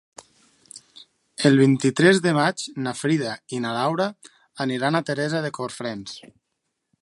El 1.49 1.59
vint-i-tres 1.63 2.21
de 2.27 2.33
maig 2.37 2.63
na 2.85 2.93
Frida 3.01 3.35
i 3.59 3.61
na 3.67 3.75
Laura 3.77 4.09
aniran 4.67 4.99
a 5.01 5.05
Teresa 5.11 5.43
de 5.45 5.53
Cofrents. 5.61 6.19